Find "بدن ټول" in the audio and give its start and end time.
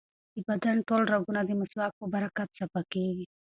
0.47-1.01